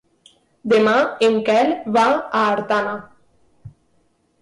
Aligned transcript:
Demà 0.73 0.95
en 1.27 1.37
Quel 1.51 1.71
va 1.99 2.07
a 2.17 2.43
Artana. 2.57 2.99